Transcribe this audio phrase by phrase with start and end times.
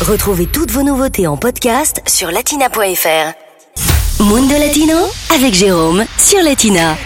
[0.00, 4.22] Retrouvez toutes vos nouveautés en podcast sur latina.fr.
[4.22, 4.96] Mundo Latino
[5.34, 6.96] avec Jérôme sur Latina.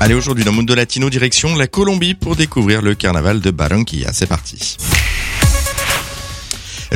[0.00, 4.14] Allez, aujourd'hui dans Mundo Latino, direction la Colombie pour découvrir le carnaval de Barranquilla.
[4.14, 4.78] C'est parti.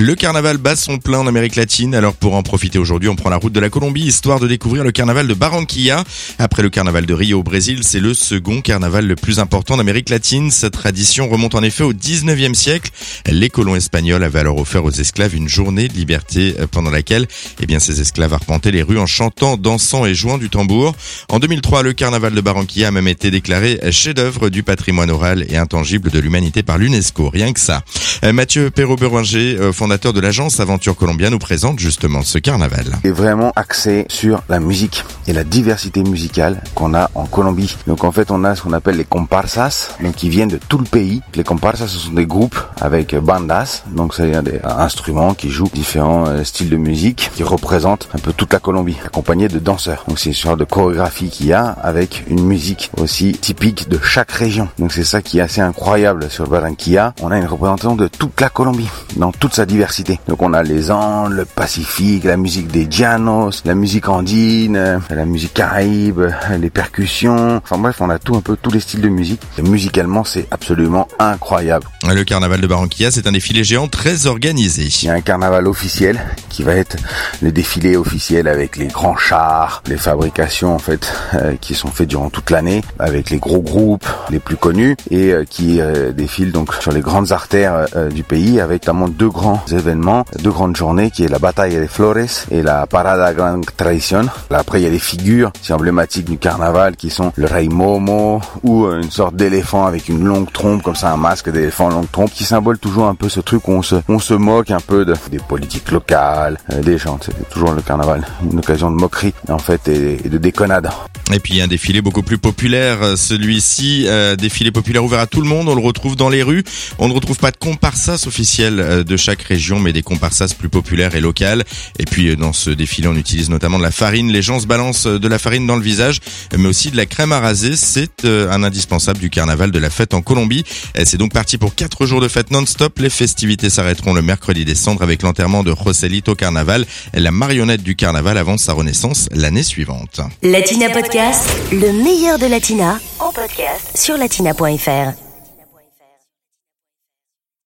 [0.00, 3.30] Le carnaval bat son plein en Amérique latine, alors pour en profiter aujourd'hui, on prend
[3.30, 6.04] la route de la Colombie, histoire de découvrir le carnaval de Barranquilla.
[6.38, 10.08] Après le carnaval de Rio au Brésil, c'est le second carnaval le plus important d'Amérique
[10.08, 10.52] latine.
[10.52, 12.92] Cette tradition remonte en effet au 19e siècle.
[13.26, 17.26] Les colons espagnols avaient alors offert aux esclaves une journée de liberté euh, pendant laquelle,
[17.60, 20.94] eh bien, ces esclaves arpentaient les rues en chantant, dansant et jouant du tambour.
[21.28, 25.56] En 2003, le carnaval de Barranquilla a même été déclaré chef-d'œuvre du patrimoine oral et
[25.56, 27.30] intangible de l'humanité par l'UNESCO.
[27.30, 27.82] Rien que ça.
[28.24, 32.84] Euh, Mathieu euh, fondateur de l'agence Aventure Colombia, nous présente justement ce carnaval.
[33.04, 37.74] est vraiment axé sur la musique et la diversité musicale qu'on a en Colombie.
[37.86, 40.76] Donc en fait, on a ce qu'on appelle les comparsas, donc qui viennent de tout
[40.76, 41.22] le pays.
[41.34, 46.26] Les comparsas, ce sont des groupes avec bandas, donc c'est des instruments qui jouent différents
[46.26, 50.04] euh, styles de musique, qui représentent un peu toute la Colombie, accompagnés de danseurs.
[50.06, 53.98] Donc c'est une sorte de chorégraphie qu'il y a avec une musique aussi typique de
[54.02, 54.68] chaque région.
[54.78, 57.14] Donc c'est ça qui est assez incroyable sur Barranquilla.
[57.22, 59.77] On a une représentation de toute la Colombie, dans toute sa diversité.
[60.26, 65.24] Donc on a les Andes, le Pacifique, la musique des Llanos, la musique andine, la
[65.24, 66.20] musique caraïbe,
[66.58, 67.60] les percussions.
[67.62, 69.40] Enfin bref, on a tout un peu tous les styles de musique.
[69.56, 71.86] Et musicalement, c'est absolument incroyable.
[72.02, 74.88] Le carnaval de Barranquilla, c'est un défilé géant très organisé.
[75.02, 76.18] Il y a un carnaval officiel
[76.48, 76.96] qui va être
[77.40, 82.08] le défilé officiel avec les grands chars, les fabrications en fait euh, qui sont faites
[82.08, 86.52] durant toute l'année avec les gros groupes les plus connus et euh, qui euh, défilent
[86.52, 91.10] donc sur les grandes artères du pays avec notamment deux grands événements, deux grandes journées
[91.10, 94.26] qui est la bataille des Flores et la Parada Gran Tradición.
[94.50, 98.86] Après il y a les figures emblématiques du carnaval qui sont le rey Momo ou
[98.86, 102.44] une sorte d'éléphant avec une longue trompe comme ça un masque d'éléphant longue trompe qui
[102.44, 105.14] symbole toujours un peu ce truc où on se on se moque un peu de,
[105.30, 107.18] des politiques locales, des gens.
[107.22, 110.90] C'est toujours le carnaval une occasion de moquerie en fait et, de déconnade.
[111.32, 115.46] Et puis un défilé beaucoup plus populaire, celui-ci, euh, défilé populaire ouvert à tout le
[115.46, 116.64] monde, on le retrouve dans les rues.
[116.98, 120.68] On ne retrouve pas de comparsas officiel euh, de chaque région, mais des comparsas plus
[120.68, 121.64] populaires et locales.
[121.98, 124.30] Et puis euh, dans ce défilé, on utilise notamment de la farine.
[124.30, 126.20] Les gens se balancent de la farine dans le visage,
[126.56, 127.76] mais aussi de la crème à raser.
[127.76, 130.64] C'est un indispensable du carnaval de la fête en Colombie.
[131.04, 132.98] C'est donc parti pour quatre jours de fête non-stop.
[132.98, 138.38] Les festivités s'arrêteront le mercredi décembre avec l'enterrement de Joselito Carnaval, la marionnette du carnaval
[138.38, 140.20] avant sa renaissance l'année suivante.
[140.42, 145.27] Latina Podcast, le meilleur de Latina, en podcast sur latina.fr.